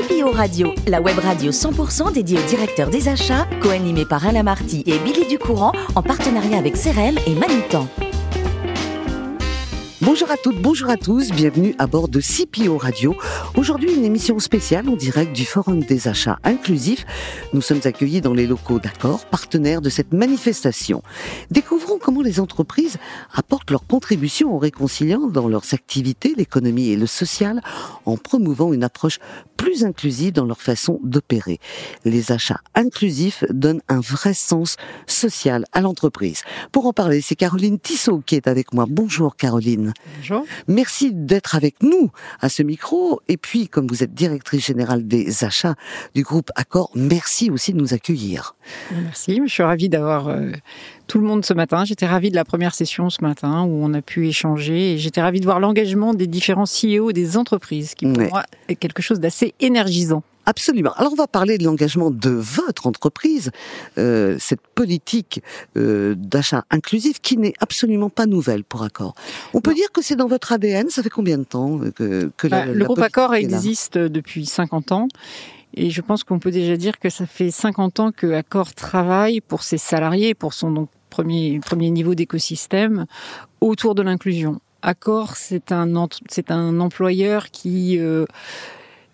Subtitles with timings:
[0.00, 4.82] CPO Radio, la web radio 100% dédiée aux directeurs des achats, co-animée par Alain Marty
[4.86, 7.86] et Billy Ducourant en partenariat avec CRM et Manitan.
[10.12, 13.16] Bonjour à toutes, bonjour à tous, bienvenue à bord de CPO Radio.
[13.54, 17.06] Aujourd'hui, une émission spéciale en direct du Forum des achats inclusifs.
[17.52, 21.04] Nous sommes accueillis dans les locaux d'Accord, partenaires de cette manifestation.
[21.52, 22.96] Découvrons comment les entreprises
[23.32, 27.60] apportent leur contribution en réconciliant dans leurs activités l'économie et le social,
[28.04, 29.20] en promouvant une approche
[29.56, 31.60] plus inclusive dans leur façon d'opérer.
[32.04, 36.42] Les achats inclusifs donnent un vrai sens social à l'entreprise.
[36.72, 38.86] Pour en parler, c'est Caroline Tissot qui est avec moi.
[38.88, 39.92] Bonjour Caroline.
[40.16, 40.44] Bonjour.
[40.68, 43.20] Merci d'être avec nous à ce micro.
[43.28, 45.74] Et puis, comme vous êtes directrice générale des achats
[46.14, 48.54] du groupe Accor, merci aussi de nous accueillir.
[48.92, 50.52] Merci, je suis ravie d'avoir euh,
[51.06, 51.84] tout le monde ce matin.
[51.84, 55.20] J'étais ravie de la première session ce matin où on a pu échanger et j'étais
[55.20, 59.20] ravie de voir l'engagement des différents CEO des entreprises qui pour moi est quelque chose
[59.20, 60.22] d'assez énergisant.
[60.50, 60.92] Absolument.
[60.96, 63.52] Alors on va parler de l'engagement de votre entreprise,
[63.98, 65.44] euh, cette politique
[65.76, 69.14] euh, d'achat inclusif qui n'est absolument pas nouvelle pour Accor.
[69.54, 70.90] On peut dire que c'est dans votre ADN.
[70.90, 75.06] Ça fait combien de temps que, que bah, le groupe Accor existe depuis 50 ans.
[75.74, 79.40] Et je pense qu'on peut déjà dire que ça fait 50 ans que Accor travaille
[79.40, 83.06] pour ses salariés, pour son donc, premier, premier niveau d'écosystème
[83.60, 84.60] autour de l'inclusion.
[84.82, 88.24] Accor, c'est un, c'est un employeur qui euh,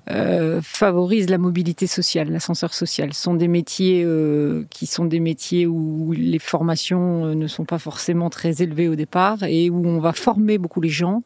[0.09, 3.13] euh, favorise la mobilité sociale, l'ascenseur social.
[3.13, 7.65] Ce sont des métiers euh, qui sont des métiers où les formations euh, ne sont
[7.65, 11.25] pas forcément très élevées au départ et où on va former beaucoup les gens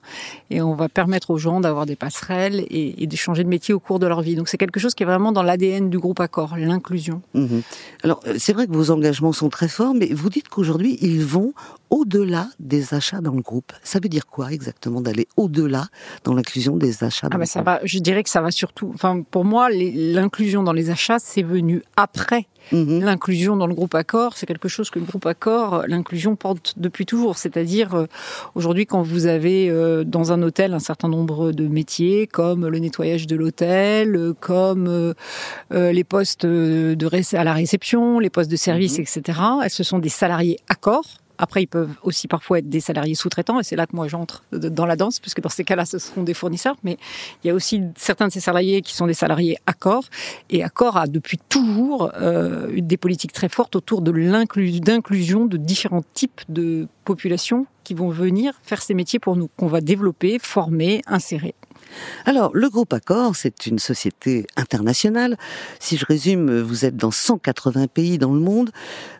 [0.48, 3.74] et on va permettre aux gens d'avoir des passerelles et, et de changer de métier
[3.74, 4.34] au cours de leur vie.
[4.34, 7.20] Donc c'est quelque chose qui est vraiment dans l'ADN du groupe Accor, l'inclusion.
[7.34, 7.60] Mmh.
[8.02, 11.52] Alors c'est vrai que vos engagements sont très forts, mais vous dites qu'aujourd'hui ils vont
[11.90, 13.72] au-delà des achats dans le groupe.
[13.82, 15.88] Ça veut dire quoi exactement d'aller au-delà
[16.24, 18.90] dans l'inclusion des achats ah bah ça va, Je dirais que ça va surtout.
[18.94, 23.00] Enfin, pour moi, l'inclusion dans les achats, c'est venu après mhm.
[23.00, 27.06] L'inclusion dans le groupe Accor, c'est quelque chose que le groupe Accor, l'inclusion porte depuis
[27.06, 27.36] toujours.
[27.38, 28.06] C'est-à-dire, euh,
[28.54, 32.78] aujourd'hui, quand vous avez euh, dans un hôtel un certain nombre de métiers, comme le
[32.78, 35.14] nettoyage de l'hôtel, euh, comme
[35.70, 39.04] les postes de à la réception, les postes de service, mhm.
[39.04, 39.38] etc.,
[39.68, 41.04] ce sont des salariés Accor
[41.40, 44.44] après, ils peuvent aussi parfois être des salariés sous-traitants, et c'est là que moi j'entre
[44.52, 46.76] dans la danse, puisque dans ces cas-là, ce seront des fournisseurs.
[46.84, 46.98] Mais
[47.42, 50.04] il y a aussi certains de ces salariés qui sont des salariés Accor,
[50.50, 56.04] et Accor a depuis toujours euh, des politiques très fortes autour de l'inclusion de différents
[56.12, 61.00] types de populations qui vont venir faire ces métiers pour nous, qu'on va développer, former,
[61.06, 61.54] insérer.
[62.26, 65.36] Alors, le groupe Accor, c'est une société internationale.
[65.78, 68.70] Si je résume, vous êtes dans 180 pays dans le monde.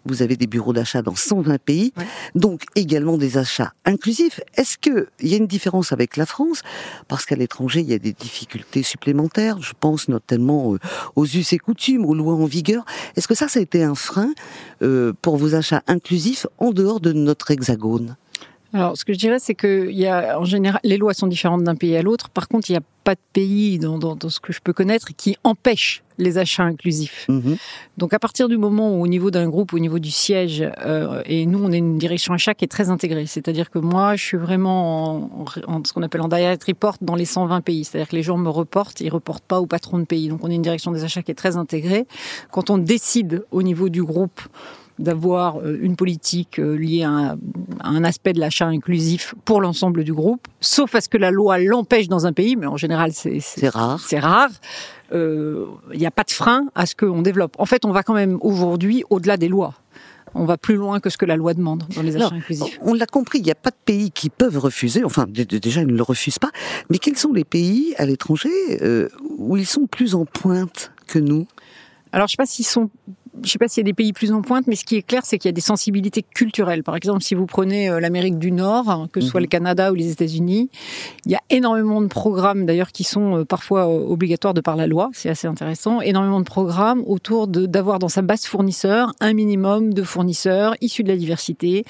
[0.04, 1.92] Vous avez des bureaux d'achat dans 120 pays.
[2.34, 4.40] Donc, également des achats inclusifs.
[4.56, 6.62] Est-ce qu'il y a une différence avec la France?
[7.08, 9.60] Parce qu'à l'étranger, il y a des difficultés supplémentaires.
[9.60, 10.78] Je pense notamment euh,
[11.16, 12.84] aux us et coutumes, aux lois en vigueur.
[13.16, 14.32] Est-ce que ça, ça a été un frein
[14.82, 18.16] euh, pour vos achats inclusifs en dehors de notre hexagone?
[18.72, 21.26] Alors, ce que je dirais, c'est que il y a, en général, les lois sont
[21.26, 22.30] différentes d'un pays à l'autre.
[22.30, 24.72] Par contre, il n'y a pas de pays dans, dans, dans, ce que je peux
[24.72, 27.26] connaître qui empêche les achats inclusifs.
[27.28, 27.56] Mhm.
[27.96, 31.22] Donc, à partir du moment où, au niveau d'un groupe, au niveau du siège, euh,
[31.26, 33.26] et nous, on est une direction achat qui est très intégrée.
[33.26, 37.16] C'est-à-dire que moi, je suis vraiment en, en ce qu'on appelle en direct report dans
[37.16, 37.84] les 120 pays.
[37.84, 40.28] C'est-à-dire que les gens me reportent, ils reportent pas au patron de pays.
[40.28, 42.06] Donc, on est une direction des achats qui est très intégrée.
[42.52, 44.42] Quand on décide au niveau du groupe
[45.00, 47.36] d'avoir euh, une politique euh, liée à
[47.80, 51.58] un, aspect de l'achat inclusif pour l'ensemble du groupe, sauf à ce que la loi
[51.58, 53.98] l'empêche dans un pays, mais en général c'est rare.
[54.00, 54.50] C'est rare.
[55.12, 57.56] Il euh, n'y a pas de frein à ce qu'on développe.
[57.58, 59.74] En fait, on va quand même aujourd'hui au-delà des lois.
[60.34, 62.78] On va plus loin que ce que la loi demande dans les achats inclusifs.
[62.82, 65.88] On l'a compris, il n'y a pas de pays qui peuvent refuser, enfin déjà ils
[65.88, 66.50] ne le refusent pas,
[66.88, 68.50] mais quels sont les pays à l'étranger
[69.38, 71.48] où ils sont plus en pointe que nous?
[72.12, 72.90] Alors, je sais pas s'ils sont
[73.42, 74.96] je ne sais pas s'il y a des pays plus en pointe, mais ce qui
[74.96, 76.82] est clair, c'est qu'il y a des sensibilités culturelles.
[76.82, 79.44] Par exemple, si vous prenez euh, l'Amérique du Nord, hein, que ce soit mhm.
[79.44, 80.70] le Canada ou les États-Unis,
[81.24, 84.76] il y a énormément de programmes, d'ailleurs, qui sont euh, parfois euh, obligatoires de par
[84.76, 85.10] la loi.
[85.12, 86.00] C'est assez intéressant.
[86.00, 91.08] Énormément de programmes autour d'avoir dans sa base fournisseur un minimum de fournisseurs issus de
[91.08, 91.84] la diversité,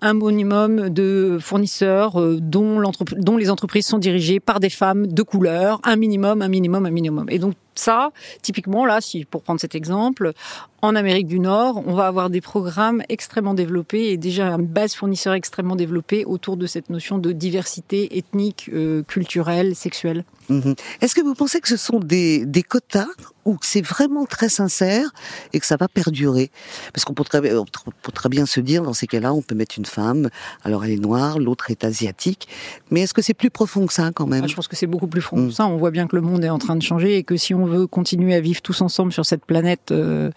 [0.00, 2.80] un minimum de fournisseurs dont,
[3.16, 6.90] dont les entreprises sont dirigées par des femmes de couleur, un minimum, un minimum, un
[6.90, 7.26] minimum.
[7.30, 8.10] Et donc ça,
[8.42, 10.32] typiquement, là, si, pour prendre cet exemple,
[10.82, 14.94] en Amérique du Nord, on va avoir des programmes extrêmement développés et déjà une base
[14.94, 20.24] fournisseur extrêmement développée autour de cette notion de diversité ethnique, euh, culturelle, sexuelle.
[20.48, 20.74] Mhm.
[21.00, 23.06] Est-ce que vous pensez que ce sont des, des quotas
[23.44, 25.10] ou que c'est vraiment très sincère
[25.52, 26.50] et que ça va perdurer?
[26.92, 27.40] Parce qu'on peut très,
[28.12, 30.28] très, bien se dire, dans ces cas-là, on peut mettre une femme,
[30.64, 32.48] alors elle est noire, l'autre est asiatique,
[32.90, 34.48] mais est-ce que c'est plus profond que ça quand même?
[34.48, 35.52] Je pense que c'est beaucoup plus profond que mm.
[35.52, 35.66] ça.
[35.66, 37.66] On voit bien que le monde est en train de changer et que si on
[37.66, 40.30] veut continuer à vivre tous ensemble sur cette planète euh,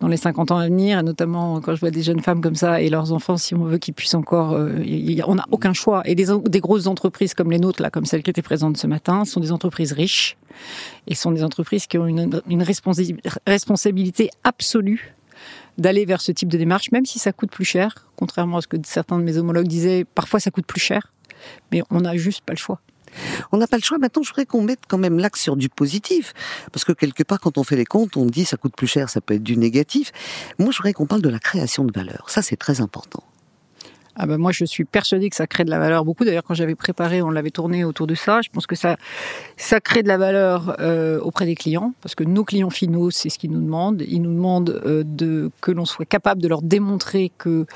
[0.00, 2.54] dans les 50 ans à venir, et notamment quand je vois des jeunes femmes comme
[2.54, 4.52] ça et leurs enfants, si on veut qu'ils puissent encore...
[4.52, 4.82] Euh,
[5.26, 6.02] on n'a aucun choix.
[6.04, 8.86] Et des, des grosses entreprises comme les nôtres, là, comme celle qui était présente ce
[8.86, 10.38] matin, sont des entreprises riches
[11.06, 12.64] et sont des entreprises qui ont une,
[13.46, 15.14] responsabilité absolue
[15.76, 18.66] d'aller vers ce type de démarche, même si ça coûte plus cher, contrairement à ce
[18.66, 21.12] que certains de mes homologues disaient, parfois ça coûte plus cher,
[21.70, 22.80] mais on n'a juste pas le choix.
[23.52, 23.98] On n'a pas le choix.
[23.98, 26.32] Maintenant, je voudrais qu'on mette quand même l'axe sur du positif.
[26.72, 29.10] Parce que quelque part, quand on fait les comptes, on dit ça coûte plus cher,
[29.10, 30.12] ça peut être du négatif.
[30.58, 32.28] Moi, je voudrais qu'on parle de la création de valeur.
[32.28, 33.22] Ça, c'est très important.
[34.18, 36.24] Ah ben moi, je suis persuadée que ça crée de la valeur beaucoup.
[36.24, 38.40] D'ailleurs, quand j'avais préparé, on l'avait tourné autour de ça.
[38.40, 38.96] Je pense que ça,
[39.58, 43.28] ça crée de la valeur euh, auprès des clients, parce que nos clients finaux, c'est
[43.28, 44.02] ce qu'ils nous demandent.
[44.08, 47.66] Ils nous demandent euh, de que l'on soit capable de leur démontrer que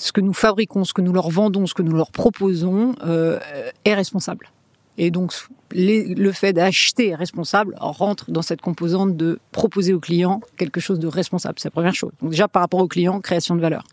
[0.00, 3.38] ce que nous fabriquons, ce que nous leur vendons, ce que nous leur proposons euh,
[3.84, 4.48] est responsable.
[4.96, 5.32] Et donc,
[5.72, 11.08] le fait d'acheter responsable rentre dans cette composante de proposer au client quelque chose de
[11.08, 11.56] responsable.
[11.58, 12.12] C'est la première chose.
[12.22, 13.84] Donc déjà, par rapport au client, création de valeur.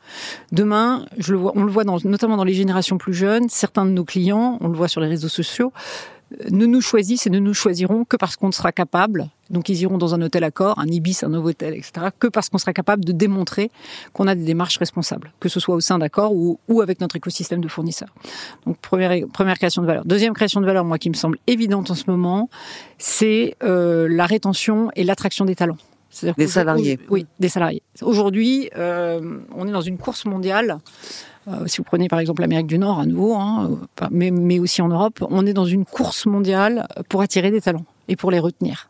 [0.51, 3.85] Demain, je le vois, on le voit dans, notamment dans les générations plus jeunes, certains
[3.85, 5.73] de nos clients, on le voit sur les réseaux sociaux,
[6.49, 9.97] ne nous choisissent et ne nous choisiront que parce qu'on sera capable, donc ils iront
[9.97, 13.11] dans un hôtel Accor, un Ibis, un Novotel, etc., que parce qu'on sera capable de
[13.11, 13.69] démontrer
[14.13, 17.15] qu'on a des démarches responsables, que ce soit au sein d'Accor ou, ou, avec notre
[17.15, 18.13] écosystème de fournisseurs.
[18.65, 20.05] Donc première, première création de valeur.
[20.05, 22.49] Deuxième création de valeur, moi qui me semble évidente en ce moment,
[22.97, 25.77] c'est euh, la rétention et l'attraction des talents.
[26.37, 26.99] Des salariés.
[27.09, 27.81] Oui, des salariés.
[28.01, 30.79] Aujourd'hui, euh, on est dans une course mondiale
[31.65, 34.89] si vous prenez par exemple l'Amérique du Nord à nouveau, hein, euh, mais, aussi en
[34.89, 38.89] Europe, on est dans une course mondiale pour attirer des talents et pour les retenir.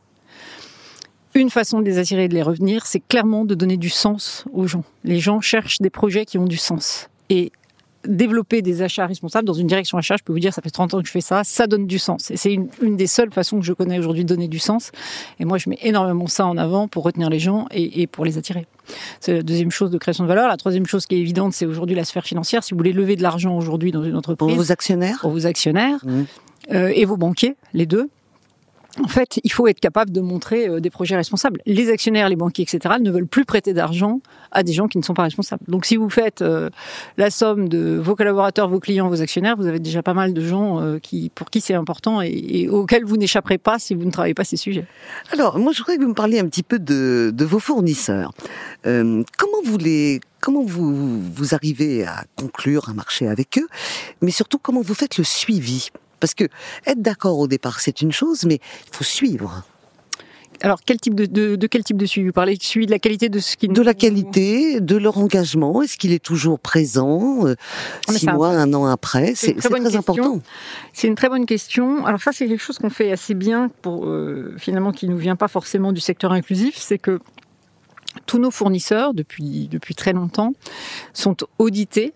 [1.33, 4.43] Une façon de les attirer et de les revenir, c'est clairement de donner du sens
[4.51, 4.83] aux gens.
[5.05, 7.07] Les gens cherchent des projets qui ont du sens.
[8.07, 10.93] Développer des achats responsables dans une direction achat, je peux vous dire, ça fait 30
[10.93, 12.31] ans que je fais ça, ça donne du sens.
[12.31, 14.91] Et c'est une, des seules façons que je connais aujourd'hui de donner du sens.
[15.39, 18.37] Et moi, je mets énormément ça en avant pour retenir les gens et, pour les
[18.37, 18.67] attirer.
[19.19, 20.47] C'est la deuxième chose de création de valeur.
[20.47, 22.63] La troisième chose qui est évidente, c'est aujourd'hui la sphère financière.
[22.63, 24.47] Si vous voulez lever de l'argent aujourd'hui dans une entreprise...
[24.47, 25.99] Pour vos actionnaires Pour vos actionnaires.
[26.03, 26.23] Mmh.
[26.71, 28.09] Euh, et vos banquiers, les deux
[28.99, 31.61] en fait, il faut être capable de montrer euh, des projets responsables.
[31.65, 34.21] Les actionnaires, les banquiers, etc., ne veulent plus prêter d'argent
[34.51, 35.63] à des gens qui ne sont pas responsables.
[35.67, 36.69] Donc, si vous faites euh,
[37.17, 40.41] la somme de vos collaborateurs, vos clients, vos actionnaires, vous avez déjà pas mal de
[40.41, 44.11] gens euh, qui, pour qui c'est important et, auxquels vous n'échapperez pas si vous ne
[44.11, 44.85] travaillez pas ces sujets.
[45.31, 48.33] Alors, moi, je voudrais que vous me parliez un petit peu de, de vos fournisseurs.
[48.83, 53.67] comment vous les comment vous, vous arrivez à conclure un marché avec eux,
[54.21, 55.91] mais surtout comment vous faites le suivi?
[56.21, 56.45] Parce que
[56.85, 59.65] être d'accord au départ, c'est une chose, mais il faut suivre.
[60.63, 62.27] Alors, quel type de, de, quel type de suivi?
[62.27, 65.81] Vous parlez suivi de la qualité de ce qui De la qualité, de leur engagement.
[65.81, 67.55] Est-ce qu'il est toujours présent euh,
[68.07, 69.33] Six mois, un an après?
[69.35, 70.39] C'est très, important.
[70.93, 72.05] C'est une très bonne question.
[72.05, 75.35] Alors ça, c'est quelque chose qu'on fait assez bien, pour euh, finalement, qui nous vient
[75.35, 76.75] pas forcément du secteur inclusif.
[76.77, 77.19] C'est que
[78.27, 80.53] tous nos fournisseurs, depuis, depuis très longtemps,
[81.13, 82.13] sont audités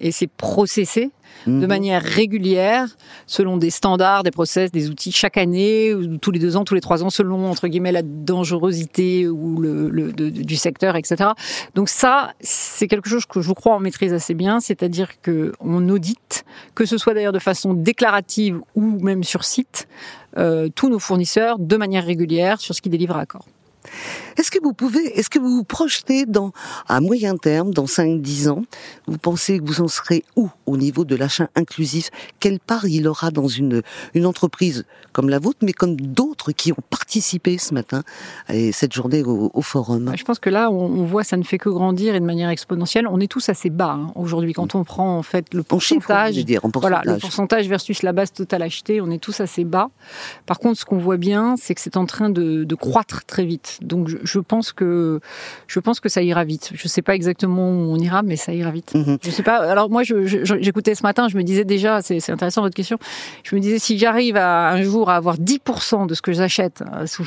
[0.00, 1.10] et c'est processé
[1.46, 1.66] de mhm.
[1.66, 2.86] manière régulière,
[3.26, 6.74] selon des standards, des process, des outils, chaque année, ou tous les deux ans, tous
[6.74, 11.30] les trois ans, selon entre guillemets la dangerosité ou le, du secteur, etc.
[11.74, 15.88] Donc ça, c'est quelque chose que je crois on maîtrise assez bien, c'est-à-dire que on
[15.88, 16.44] audite,
[16.74, 19.88] que ce soit d'ailleurs de façon déclarative ou même sur site,
[20.36, 23.46] euh, tous nos fournisseurs de manière régulière sur ce qu'ils délivrent à accord.
[24.40, 26.52] Est-ce que vous pouvez, est-ce que vous vous projetez dans,
[26.88, 28.62] à moyen terme, dans 5-10 ans,
[29.06, 32.08] vous pensez que vous en serez où au niveau de l'achat inclusif?
[32.38, 33.82] Quelle part il aura dans une,
[34.14, 38.02] une entreprise comme la vôtre, mais comme d'autres qui ont participé ce matin
[38.48, 40.10] et cette journée au, forum?
[40.16, 43.06] Je pense que là, on, voit ça ne fait que grandir et de manière exponentielle.
[43.08, 46.64] On est tous assez bas hein, aujourd'hui quand on prend en fait le pourcentage, dire,
[46.64, 47.02] en pourcentage.
[47.04, 49.90] Voilà, le pourcentage versus la base totale achetée, on est tous assez bas.
[50.46, 53.44] Par contre, ce qu'on voit bien, c'est que c'est en train de, de croître très
[53.44, 53.80] vite.
[53.82, 55.20] Donc je, pense que
[55.66, 56.70] je pense que ça ira vite.
[56.74, 58.94] Je sais pas exactement où on ira, mais ça ira vite.
[58.94, 59.18] Mhm.
[59.22, 59.56] Je sais pas.
[59.56, 62.98] Alors moi, j'écoutais ce matin, je me disais déjà, c'est intéressant votre question.
[63.42, 66.82] Je me disais si j'arrive à un jour à avoir 10% de ce que j'achète
[66.94, 67.24] euh, sous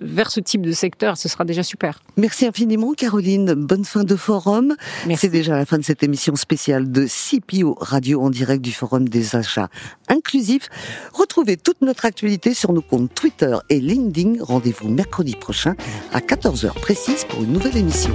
[0.00, 2.00] vers ce type de secteur, ce sera déjà super.
[2.16, 3.54] Merci infiniment, Caroline.
[3.54, 4.74] Bonne fin de forum.
[5.16, 9.08] C'est déjà la fin de cette émission spéciale de CPO Radio en direct du Forum
[9.08, 9.68] des achats
[10.08, 10.68] inclusifs.
[11.12, 14.42] Retrouvez toute notre actualité sur nos comptes Twitter et LinkedIn.
[14.42, 15.74] Rendez-vous mercredi prochain
[16.12, 18.14] à 14h précise pour une nouvelle émission.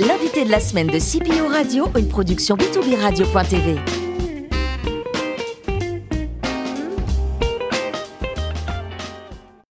[0.00, 3.76] L'invité de la semaine de CPO Radio, une production B2B Radio.tv.